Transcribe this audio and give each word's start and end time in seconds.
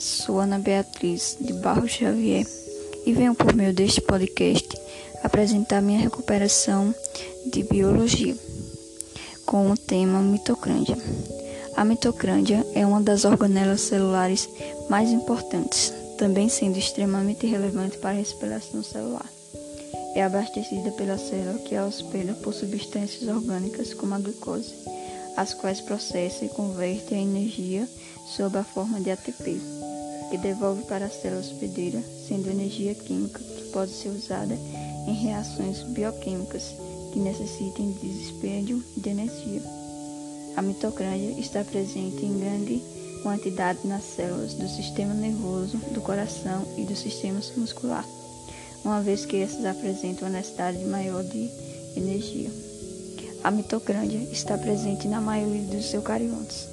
Sou 0.00 0.38
Ana 0.38 0.58
Beatriz 0.58 1.36
de 1.40 1.52
Barro 1.54 1.88
Xavier 1.88 2.46
e 3.04 3.12
venho 3.12 3.34
por 3.34 3.52
meio 3.52 3.72
deste 3.72 4.00
podcast 4.00 4.68
apresentar 5.24 5.82
minha 5.82 5.98
recuperação 5.98 6.94
de 7.52 7.64
biologia 7.64 8.36
com 9.44 9.70
o 9.70 9.76
tema 9.76 10.20
mitocôndria. 10.20 10.96
A 11.76 11.84
mitocôndria 11.84 12.64
é 12.74 12.86
uma 12.86 13.00
das 13.00 13.24
organelas 13.24 13.80
celulares 13.80 14.48
mais 14.88 15.10
importantes, 15.10 15.92
também 16.16 16.48
sendo 16.48 16.78
extremamente 16.78 17.46
relevante 17.46 17.98
para 17.98 18.10
a 18.10 18.18
respiração 18.18 18.82
celular. 18.84 19.28
É 20.14 20.22
abastecida 20.22 20.92
pela 20.92 21.18
célula 21.18 21.58
que 21.60 21.74
a 21.74 21.84
hospeda 21.84 22.34
por 22.34 22.54
substâncias 22.54 23.28
orgânicas 23.28 23.94
como 23.94 24.14
a 24.14 24.18
glicose 24.18 24.74
as 25.38 25.54
quais 25.54 25.80
processa 25.80 26.44
e 26.44 26.48
converte 26.48 27.14
a 27.14 27.16
energia 27.16 27.88
sob 28.26 28.58
a 28.58 28.64
forma 28.64 29.00
de 29.00 29.12
ATP, 29.12 29.60
que 30.30 30.38
devolve 30.38 30.82
para 30.84 31.06
a 31.06 31.10
célula 31.10 31.40
hospedeira, 31.40 32.02
sendo 32.26 32.50
energia 32.50 32.94
química 32.94 33.38
que 33.38 33.70
pode 33.70 33.92
ser 33.92 34.10
usada 34.10 34.54
em 35.06 35.14
reações 35.14 35.82
bioquímicas 35.84 36.74
que 37.12 37.18
necessitem 37.18 37.92
de 37.92 38.08
dispêndio 38.08 38.82
de 38.96 39.08
energia. 39.08 39.62
A 40.56 40.62
mitocôndria 40.62 41.38
está 41.38 41.64
presente 41.64 42.24
em 42.24 42.38
grande 42.38 42.82
quantidade 43.22 43.86
nas 43.86 44.04
células 44.04 44.54
do 44.54 44.68
sistema 44.68 45.14
nervoso, 45.14 45.78
do 45.92 46.00
coração 46.00 46.66
e 46.76 46.84
do 46.84 46.94
sistema 46.94 47.40
muscular, 47.56 48.04
uma 48.84 49.00
vez 49.00 49.24
que 49.24 49.36
essas 49.36 49.64
apresentam 49.64 50.28
uma 50.28 50.36
necessidade 50.36 50.84
maior 50.84 51.24
de 51.24 51.50
energia. 51.96 52.50
A 53.42 53.50
mitocôndria 53.50 54.28
está 54.30 54.58
presente 54.58 55.08
na 55.08 55.20
maioria 55.20 55.62
dos 55.62 55.92
eucariotas, 55.94 56.68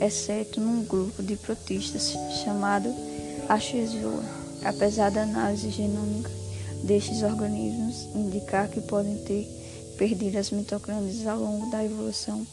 exceto 0.00 0.60
num 0.60 0.84
grupo 0.84 1.22
de 1.22 1.36
protistas 1.36 2.14
chamado 2.42 2.94
Archezoa, 3.48 4.22
apesar 4.64 5.10
da 5.10 5.22
análise 5.22 5.70
genômica 5.70 6.30
destes 6.82 7.22
organismos 7.22 8.08
indicar 8.14 8.68
que 8.68 8.80
podem 8.80 9.16
ter 9.24 9.46
perdido 9.96 10.38
as 10.38 10.50
mitocôndrias 10.50 11.26
ao 11.26 11.38
longo 11.38 11.70
da 11.70 11.84
evolução. 11.84 12.46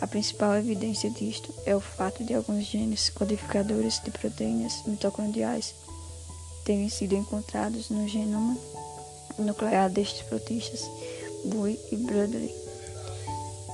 A 0.00 0.06
principal 0.06 0.56
evidência 0.56 1.08
disto 1.10 1.54
é 1.64 1.74
o 1.76 1.80
fato 1.80 2.24
de 2.24 2.34
alguns 2.34 2.64
genes 2.64 3.08
codificadores 3.10 4.00
de 4.02 4.10
proteínas 4.10 4.82
mitocondriais 4.86 5.74
terem 6.64 6.88
sido 6.88 7.14
encontrados 7.14 7.88
no 7.88 8.06
genoma 8.08 8.56
nuclear 9.38 9.88
destes 9.90 10.22
protistas, 10.22 10.80
Bui 11.44 11.78
e 11.90 11.96
Bradley 11.96 12.61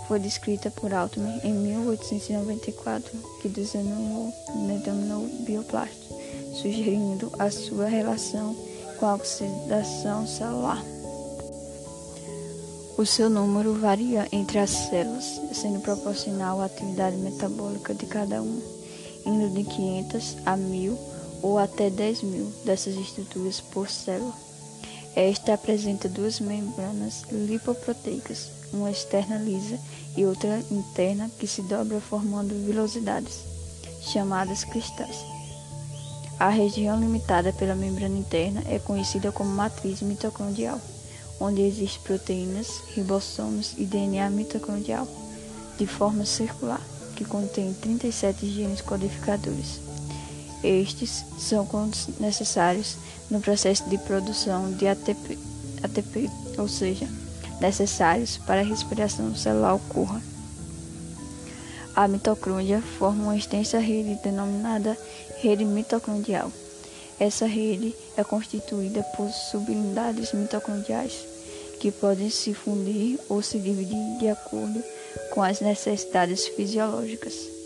foi 0.09 0.19
descrita 0.19 0.71
por 0.71 0.93
Altman 0.95 1.39
em 1.45 1.53
1894, 1.53 3.13
que 3.43 3.49
denominou, 3.51 4.33
denominou 4.83 5.29
sugerindo 6.55 7.31
a 7.39 7.51
sua 7.51 7.87
relação 7.87 8.57
com 8.99 9.05
a 9.05 9.15
oxidação 9.15 10.27
celular. 10.27 10.83
O 12.97 13.05
seu 13.05 13.29
número 13.29 13.75
varia 13.75 14.27
entre 14.33 14.59
as 14.59 14.71
células, 14.71 15.41
sendo 15.53 15.81
proporcional 15.81 16.63
à 16.63 16.65
atividade 16.65 17.17
metabólica 17.19 17.95
de 17.95 18.07
cada 18.07 18.41
uma, 18.43 18.63
indo 19.27 19.51
de 19.51 19.63
500 19.63 20.37
a 20.47 20.57
1000 20.57 20.99
ou 21.43 21.59
até 21.59 21.91
10 21.91 22.23
mil 22.23 22.53
dessas 22.65 22.97
estruturas 22.97 23.61
por 23.61 23.89
célula. 23.89 24.48
Esta 25.19 25.55
apresenta 25.55 26.09
duas 26.09 26.39
membranas 26.39 27.25
lipoproteicas, 27.33 28.53
uma 28.73 28.89
externa 28.89 29.37
lisa 29.37 29.77
e 30.17 30.25
outra 30.25 30.63
interna 30.71 31.29
que 31.41 31.45
se 31.45 31.61
dobra 31.63 32.01
formando 32.01 32.55
vilosidades, 32.65 33.41
chamadas 34.01 34.63
cristais. 34.63 35.17
A 36.39 36.49
região 36.49 37.01
limitada 37.01 37.53
pela 37.53 37.75
membrana 37.75 38.17
interna 38.17 38.63
é 38.69 38.79
conhecida 38.79 39.33
como 39.33 39.51
matriz 39.51 40.03
mitocondrial, 40.03 40.81
onde 41.41 41.63
existem 41.63 42.01
proteínas, 42.05 42.69
ribossomos 42.95 43.75
e 43.77 43.85
DNA 43.85 44.31
mitocondrial, 44.31 45.09
de 45.77 45.87
forma 45.89 46.25
circular, 46.25 46.81
que 47.17 47.25
contém 47.25 47.75
37 47.75 48.49
genes 48.49 48.81
codificadores. 48.83 49.88
Estes 50.63 51.25
são 51.39 51.69
necessários 52.19 52.97
no 53.31 53.41
processo 53.41 53.89
de 53.89 53.97
produção 53.99 54.73
de 54.73 54.89
ATP, 54.89 55.39
ATP 55.83 56.29
ou 56.59 56.67
seja, 56.67 57.09
necessários 57.61 58.39
para 58.39 58.61
a 58.61 58.65
respiração 58.65 59.35
celular 59.37 59.75
ocorra. 59.75 60.21
A 61.95 62.07
mitocôndria 62.09 62.81
forma 62.81 63.25
uma 63.25 63.37
extensa 63.37 63.79
rede 63.79 64.19
denominada 64.23 64.97
rede 65.41 65.65
mitocondrial. 65.65 66.53
Essa 67.19 67.47
rede 67.47 67.95
é 68.17 68.23
constituída 68.23 69.03
por 69.17 69.29
subunidades 69.31 70.33
mitocondriais 70.33 71.27
que 71.81 71.91
podem 71.91 72.31
se 72.31 72.55
fundir 72.55 73.19
ou 73.29 73.43
se 73.43 73.59
dividir 73.59 74.19
de 74.19 74.29
acordo 74.29 74.83
com 75.33 75.43
as 75.43 75.61
necessidades 75.61 76.47
fisiológicas. 76.49 77.58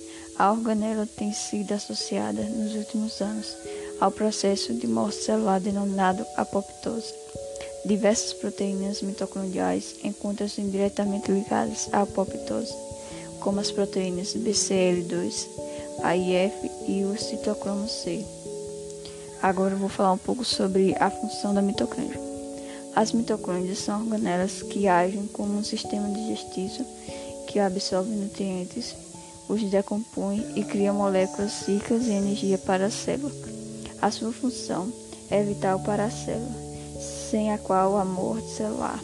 A 0.42 0.50
organela 0.50 1.06
tem 1.06 1.32
sido 1.32 1.70
associada 1.70 2.42
nos 2.42 2.74
últimos 2.74 3.20
anos 3.20 3.56
ao 4.00 4.10
processo 4.10 4.74
de 4.74 4.88
morte 4.88 5.22
celular 5.22 5.60
denominado 5.60 6.26
apoptose. 6.36 7.14
Diversas 7.84 8.32
proteínas 8.32 9.02
mitocondriais 9.02 9.94
encontram-se 10.02 10.60
diretamente 10.62 11.30
ligadas 11.30 11.88
à 11.92 12.02
apoptose, 12.02 12.74
como 13.38 13.60
as 13.60 13.70
proteínas 13.70 14.34
BCL2, 14.34 15.46
AIF 16.02 16.70
e 16.88 17.04
o 17.04 17.16
citocromo 17.16 17.88
C. 17.88 18.26
Agora 19.40 19.76
vou 19.76 19.88
falar 19.88 20.10
um 20.10 20.18
pouco 20.18 20.44
sobre 20.44 20.96
a 20.98 21.08
função 21.08 21.54
da 21.54 21.62
mitocôndria. 21.62 22.20
As 22.96 23.12
mitocôndrias 23.12 23.78
são 23.78 24.00
organelas 24.00 24.60
que 24.60 24.88
agem 24.88 25.28
como 25.28 25.56
um 25.56 25.62
sistema 25.62 26.08
digestivo 26.08 26.84
que 27.46 27.60
absorve 27.60 28.10
nutrientes, 28.10 29.11
os 29.48 29.62
decompõe 29.62 30.44
e 30.56 30.64
cria 30.64 30.92
moléculas 30.92 31.66
ricas 31.66 32.06
em 32.06 32.16
energia 32.16 32.58
para 32.58 32.86
a 32.86 32.90
célula. 32.90 33.32
A 34.00 34.10
sua 34.10 34.32
função 34.32 34.92
é 35.30 35.42
vital 35.42 35.80
para 35.80 36.04
a 36.04 36.10
célula 36.10 36.72
sem 37.32 37.50
a 37.50 37.56
qual 37.56 37.96
a 37.96 38.04
morte 38.04 38.46
celular. 38.50 39.02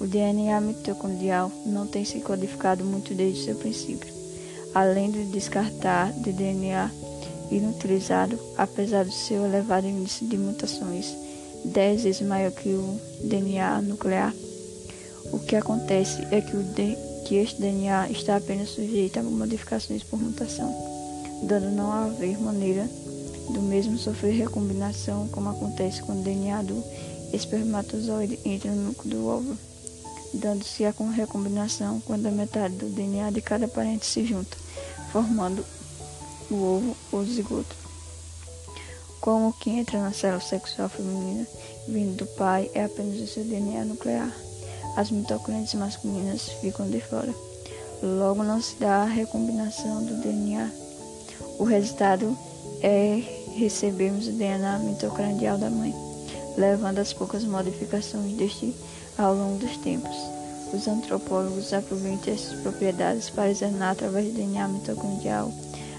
O 0.00 0.06
DNA 0.08 0.60
mitocondrial 0.60 1.52
não 1.64 1.86
tem 1.86 2.04
se 2.04 2.18
codificado 2.18 2.84
muito 2.84 3.14
desde 3.14 3.44
seu 3.44 3.54
princípio, 3.54 4.12
além 4.74 5.08
de 5.08 5.24
descartar 5.26 6.12
de 6.12 6.32
DNA 6.32 6.90
inutilizado, 7.52 8.36
apesar 8.58 9.04
do 9.04 9.12
seu 9.12 9.44
elevado 9.44 9.86
índice 9.86 10.24
de 10.24 10.36
mutações, 10.36 11.16
10 11.64 12.02
vezes 12.02 12.26
maior 12.26 12.50
que 12.50 12.70
o 12.70 13.00
DNA 13.22 13.80
nuclear. 13.82 14.34
O 15.32 15.38
que 15.38 15.54
acontece 15.54 16.26
é 16.32 16.40
que, 16.40 16.56
o 16.56 16.62
que 17.24 17.36
este 17.36 17.60
DNA 17.60 18.10
está 18.10 18.36
apenas 18.36 18.70
sujeito 18.70 19.18
a 19.18 19.22
modificações 19.22 20.02
por 20.02 20.20
mutação, 20.20 20.74
dando 21.42 21.70
não 21.70 21.90
haver 21.90 22.38
maneira 22.38 22.88
do 23.50 23.60
mesmo 23.60 23.98
sofrer 23.98 24.34
recombinação 24.34 25.28
como 25.28 25.50
acontece 25.50 26.02
com 26.02 26.12
o 26.12 26.22
DNA 26.22 26.62
do 26.62 26.82
espermatozoide 27.32 28.38
entra 28.44 28.70
no 28.70 28.88
núcleo 28.88 29.10
do 29.14 29.26
óvulo, 29.26 29.58
dando-se 30.32 30.84
a 30.84 30.94
recombinação 31.14 32.00
quando 32.00 32.26
a 32.26 32.30
metade 32.30 32.74
do 32.76 32.88
DNA 32.88 33.30
de 33.30 33.40
cada 33.40 33.68
parente 33.68 34.06
se 34.06 34.24
junta, 34.24 34.56
formando 35.10 35.64
o 36.50 36.54
ovo 36.54 36.96
ou 37.12 37.24
zigoto. 37.24 37.74
Como 39.20 39.48
o 39.48 39.52
que 39.52 39.70
entra 39.70 40.00
na 40.00 40.12
célula 40.12 40.40
sexual 40.40 40.88
feminina, 40.88 41.46
vindo 41.88 42.16
do 42.16 42.26
pai, 42.26 42.70
é 42.74 42.84
apenas 42.84 43.18
o 43.20 43.26
seu 43.26 43.42
DNA 43.42 43.84
nuclear. 43.84 44.30
As 44.96 45.10
mitocôndrias 45.10 45.74
masculinas 45.74 46.48
ficam 46.60 46.88
de 46.88 47.00
fora. 47.00 47.34
Logo 48.02 48.42
não 48.42 48.60
se 48.60 48.76
dá 48.76 49.02
a 49.02 49.06
recombinação 49.06 50.04
do 50.04 50.14
DNA. 50.22 50.70
O 51.58 51.64
resultado 51.64 52.36
é 52.82 53.22
recebermos 53.56 54.28
o 54.28 54.32
DNA 54.32 54.78
mitocondrial 54.80 55.58
da 55.58 55.70
mãe 55.70 55.94
levando 56.56 56.98
às 56.98 57.12
poucas 57.12 57.44
modificações 57.44 58.32
deste 58.36 58.74
ao 59.18 59.34
longo 59.34 59.58
dos 59.58 59.76
tempos. 59.78 60.16
Os 60.72 60.88
antropólogos 60.88 61.72
aproveitam 61.72 62.34
essas 62.34 62.60
propriedades 62.60 63.30
para 63.30 63.50
examinar 63.50 63.92
através 63.92 64.26
do 64.26 64.34
DNA 64.34 64.68
mitocondrial 64.68 65.52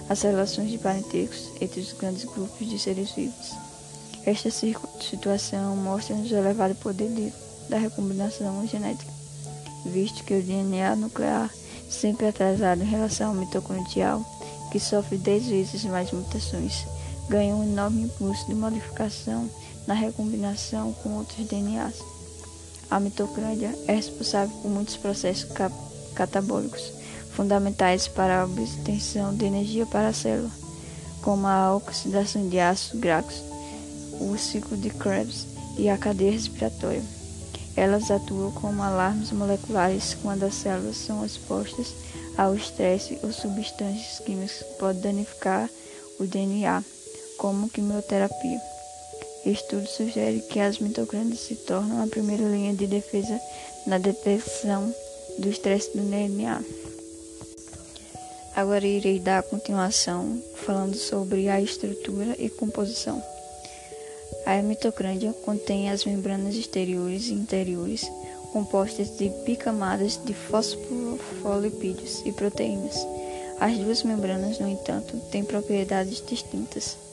as 0.10 0.22
relações 0.22 0.70
de 0.70 0.78
parentescos 0.78 1.50
entre 1.62 1.80
os 1.80 1.94
grandes 1.94 2.26
grupos 2.26 2.68
de 2.68 2.78
seres 2.78 3.12
vivos. 3.12 3.54
Esta 4.26 4.50
situação 4.52 5.76
mostra-nos 5.78 6.32
o 6.32 6.36
elevado 6.36 6.76
poder 6.76 7.10
de, 7.10 7.34
da 7.70 7.78
recombinação 7.78 8.66
genética, 8.68 9.12
visto 9.86 10.24
que 10.24 10.34
o 10.34 10.42
DNA 10.44 10.96
nuclear, 10.96 11.50
sempre 11.90 12.28
atrasado 12.28 12.82
em 12.82 12.86
relação 12.86 13.30
ao 13.30 13.36
mitocondrial, 13.36 14.26
que 14.72 14.80
sofre 14.80 15.18
10 15.18 15.46
vezes 15.48 15.86
mais 15.86 16.12
mutações, 16.12 16.86
ganha 17.30 17.56
um 17.56 17.64
enorme 17.64 18.04
impulso 18.04 18.46
de 18.48 18.56
modificação 18.56 19.50
na 19.88 19.94
recombinação 19.94 20.94
com 20.94 21.18
outros 21.18 21.48
DNAs. 21.48 21.96
A 22.90 23.00
mitocôndria 23.00 23.74
é 23.88 23.96
responsável 23.96 24.56
por 24.62 24.70
muitos 24.70 24.98
processos 24.98 25.50
catabólicos 26.14 26.94
fundamentais 27.36 28.08
para 28.08 28.42
a 28.42 28.46
obtenção 28.46 29.36
de 29.36 29.46
energia 29.46 29.86
para 29.86 30.08
a 30.08 30.14
célula, 30.14 30.50
como 31.22 31.46
a 31.48 31.76
oxidação 31.76 32.48
de 32.48 32.60
ácidos 32.60 33.02
graxos, 33.02 33.44
o 34.22 34.38
ciclo 34.38 34.78
de 34.78 34.90
Krebs 34.90 35.46
e 35.78 35.90
a 35.90 35.98
cadeia 35.98 36.32
respiratória. 36.32 37.15
Elas 37.76 38.10
atuam 38.10 38.52
como 38.52 38.82
alarmes 38.82 39.32
moleculares 39.32 40.16
quando 40.22 40.44
as 40.44 40.56
células 40.56 40.98
são 40.98 41.26
expostas 41.26 41.94
ao 42.38 42.56
estresse 42.56 43.20
ou 43.24 43.32
substâncias 43.32 44.20
químicas 44.20 44.60
que 44.60 44.74
podem 44.80 45.02
danificar 45.02 45.70
o 46.20 46.26
DNA, 46.26 46.84
como 47.38 47.70
quimioterapia. 47.70 48.62
Estudos 49.46 49.92
sugerem 49.92 50.40
que 50.40 50.60
as 50.60 50.80
mitocôndrias 50.80 51.42
se 51.42 51.56
tornam 51.56 52.02
a 52.02 52.08
primeira 52.08 52.44
linha 52.44 52.74
de 52.74 52.88
defesa 52.88 53.40
na 53.86 53.98
detecção 53.98 54.94
do 55.38 55.50
estresse 55.50 55.96
do 55.96 56.04
DNA. 56.04 56.64
Agora 58.56 58.88
irei 58.88 59.20
dar 59.20 59.44
continuação 59.44 60.42
falando 60.66 60.96
sobre 60.96 61.50
a 61.50 61.62
estrutura 61.62 62.36
e 62.40 62.50
composição. 62.50 63.35
A 64.46 64.62
mitocôndria 64.62 65.34
contém 65.44 65.90
as 65.90 66.06
membranas 66.06 66.56
exteriores 66.56 67.30
e 67.30 67.34
interiores 67.34 68.10
compostas 68.54 69.18
de 69.18 69.30
bicamadas 69.44 70.18
de 70.24 70.34
fosfolipídios 70.34 72.22
e 72.26 72.32
proteínas. 72.32 72.96
As 73.60 73.78
duas 73.78 74.04
membranas, 74.04 74.60
no 74.60 74.68
entanto, 74.68 75.18
têm 75.32 75.44
propriedades 75.44 76.24
distintas. 76.26 77.05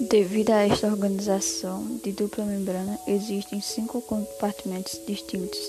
Devido 0.00 0.50
a 0.50 0.66
esta 0.66 0.88
organização 0.88 1.86
de 2.02 2.10
dupla 2.10 2.44
membrana, 2.44 2.98
existem 3.06 3.60
cinco 3.60 4.02
compartimentos 4.02 5.00
distintos 5.06 5.60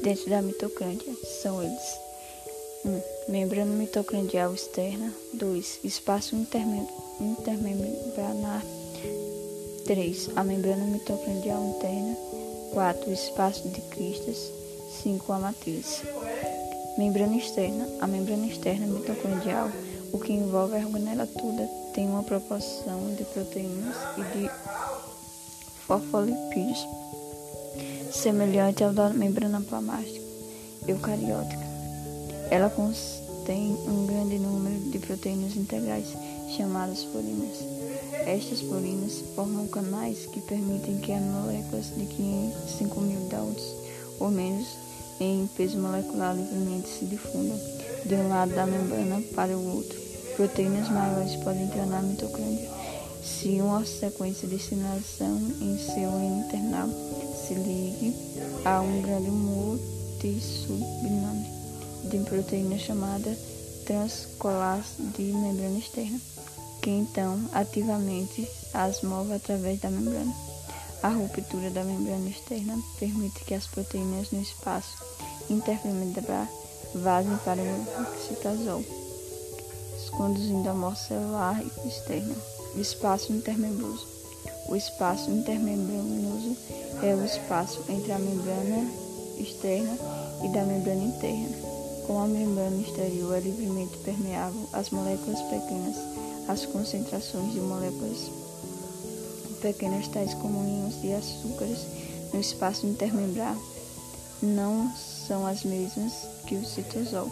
dentro 0.00 0.30
da 0.30 0.40
mitocôndria. 0.40 1.12
São 1.42 1.62
eles: 1.62 1.82
1. 2.86 2.88
Um, 2.88 3.02
membrana 3.28 3.74
mitocondrial 3.74 4.54
externa. 4.54 5.12
2. 5.34 5.80
Espaço 5.84 6.34
intermembranar. 6.34 8.62
3. 9.84 10.30
A 10.36 10.42
membrana 10.42 10.86
mitocondrial 10.86 11.62
interna. 11.76 12.16
4. 12.72 13.12
Espaço 13.12 13.68
de 13.68 13.82
cristas. 13.82 14.50
5. 15.02 15.32
A 15.34 15.38
matriz. 15.38 16.00
Membrana 16.96 17.36
externa. 17.36 17.86
A 18.00 18.06
membrana 18.06 18.46
externa 18.46 18.86
mitocondrial 18.86 19.70
o 20.12 20.18
que 20.18 20.32
envolve 20.32 20.76
a 20.76 20.86
organela 20.86 21.26
toda 21.26 21.66
tem 21.94 22.06
uma 22.06 22.22
proporção 22.22 23.14
de 23.16 23.24
proteínas 23.24 23.96
e 24.16 24.38
de 24.38 24.50
fosfolipídios 25.86 26.86
semelhante 28.12 28.82
ao 28.82 28.92
da 28.92 29.10
membrana 29.10 29.60
plasmática 29.60 30.20
eucariótica. 30.88 31.64
Ela 32.50 32.70
contém 32.70 33.72
um 33.86 34.06
grande 34.06 34.38
número 34.38 34.90
de 34.90 34.98
proteínas 34.98 35.56
integrais 35.56 36.06
chamadas 36.56 37.04
purinas. 37.04 37.58
Estas 38.26 38.60
purinas 38.62 39.22
formam 39.34 39.66
canais 39.68 40.26
que 40.26 40.40
permitem 40.40 40.98
que 40.98 41.12
as 41.12 41.22
moléculas 41.22 41.86
de 41.96 42.06
5 42.78 43.00
mil 43.00 43.20
Daltons 43.28 43.74
ou 44.18 44.30
menos 44.30 44.66
em 45.20 45.48
peso 45.56 45.78
molecular 45.78 46.34
livremente 46.34 46.88
se 46.88 47.04
difundam 47.06 47.58
de 48.04 48.14
um 48.14 48.28
lado 48.28 48.54
da 48.54 48.66
membrana 48.66 49.22
para 49.34 49.56
o 49.56 49.76
outro. 49.76 49.98
Proteínas 50.36 50.90
maiores 50.90 51.34
podem 51.36 51.62
entrar 51.62 51.86
na 51.86 52.02
mitocôndria 52.02 52.68
se 53.22 53.60
uma 53.60 53.84
sequência 53.84 54.46
de 54.46 54.58
sinalização 54.58 55.36
em 55.60 55.78
seu 55.78 56.10
internal 56.22 56.88
se 57.46 57.54
ligue 57.54 58.14
a 58.64 58.80
um 58.80 59.02
grande 59.02 59.30
multissubnome 59.30 61.46
de 62.04 62.18
proteína 62.20 62.78
chamada 62.78 63.36
transcolase 63.84 65.02
de 65.16 65.22
membrana 65.22 65.78
externa, 65.78 66.20
que 66.82 66.90
então 66.90 67.40
ativamente 67.52 68.48
as 68.74 69.02
move 69.02 69.32
através 69.32 69.80
da 69.80 69.90
membrana. 69.90 70.34
A 71.02 71.08
ruptura 71.08 71.70
da 71.70 71.82
membrana 71.84 72.28
externa 72.28 72.78
permite 72.98 73.44
que 73.44 73.54
as 73.54 73.66
proteínas 73.66 74.30
no 74.30 74.40
espaço 74.40 74.96
intermembrar 75.48 76.48
vazem 76.94 77.36
para 77.44 77.60
o 77.60 78.26
citosol, 78.26 78.82
conduzindo 80.16 80.68
a 80.68 80.74
morte 80.74 81.08
celular 81.08 81.62
externa. 81.84 82.34
Espaço 82.76 83.32
intermembroso. 83.32 84.06
O 84.68 84.76
espaço 84.76 85.30
intermembranoso 85.30 86.56
é 87.02 87.14
o 87.14 87.24
espaço 87.24 87.84
entre 87.88 88.12
a 88.12 88.18
membrana 88.18 88.90
externa 89.38 89.96
e 90.44 90.48
da 90.48 90.62
membrana 90.64 91.04
interna. 91.04 91.56
Como 92.06 92.18
a 92.20 92.26
membrana 92.26 92.80
exterior 92.80 93.36
é 93.36 93.40
livremente 93.40 93.96
permeável 93.98 94.68
às 94.72 94.90
moléculas 94.90 95.40
pequenas, 95.42 95.96
as 96.48 96.66
concentrações 96.66 97.52
de 97.52 97.60
moléculas 97.60 98.30
pequenas, 99.60 100.08
tais 100.08 100.34
como 100.34 100.66
íons 100.66 101.00
de 101.00 101.12
açúcares, 101.12 101.80
no 102.32 102.40
espaço 102.40 102.86
intermembrar 102.86 103.56
não 104.42 104.92
são 105.26 105.46
as 105.46 105.64
mesmas 105.64 106.12
que 106.46 106.54
o 106.54 106.64
citosol. 106.64 107.30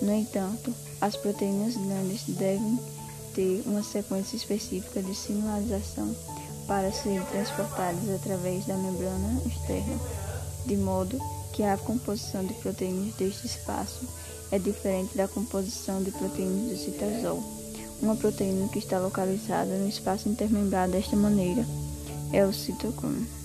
No 0.00 0.12
entanto, 0.12 0.72
as 1.00 1.16
proteínas 1.16 1.76
grandes 1.76 2.22
devem 2.26 2.78
ter 3.34 3.62
uma 3.66 3.82
sequência 3.82 4.36
específica 4.36 5.02
de 5.02 5.14
sinalização 5.14 6.14
para 6.66 6.92
serem 6.92 7.22
transportadas 7.26 8.08
através 8.14 8.66
da 8.66 8.76
membrana 8.76 9.40
externa, 9.46 9.98
de 10.66 10.76
modo 10.76 11.18
que 11.52 11.62
a 11.62 11.76
composição 11.76 12.44
de 12.44 12.54
proteínas 12.54 13.14
deste 13.14 13.46
espaço 13.46 14.06
é 14.50 14.58
diferente 14.58 15.16
da 15.16 15.28
composição 15.28 16.02
de 16.02 16.10
proteínas 16.10 16.70
do 16.70 16.84
citosol. 16.84 17.42
Uma 18.00 18.14
proteína 18.14 18.68
que 18.68 18.78
está 18.78 18.98
localizada 18.98 19.76
no 19.76 19.88
espaço 19.88 20.28
intermembrar 20.28 20.88
desta 20.88 21.16
maneira 21.16 21.66
é 22.32 22.44
o 22.44 22.52
citocromo. 22.52 23.37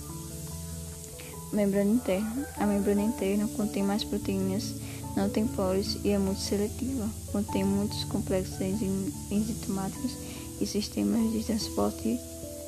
Membrana 1.54 1.90
interna. 1.90 2.48
A 2.58 2.66
membrana 2.66 3.02
interna 3.02 3.48
contém 3.56 3.82
mais 3.82 4.02
proteínas, 4.02 4.74
não 5.16 5.30
tem 5.30 5.46
poros 5.46 5.98
e 6.04 6.10
é 6.10 6.18
muito 6.18 6.40
seletiva. 6.40 7.08
Contém 7.30 7.64
muitos 7.64 8.02
complexos 8.04 8.60
enzimáticos 8.60 10.12
e 10.60 10.66
sistemas 10.66 11.32
de 11.32 11.44
transporte 11.44 12.18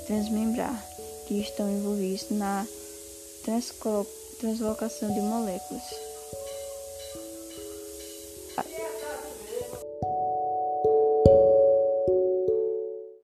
transmembrar 0.07 0.81
que 1.26 1.35
estão 1.40 1.69
envolvidos 1.71 2.26
na 2.31 2.64
translocação 4.40 5.12
de 5.12 5.21
moléculas. 5.21 6.05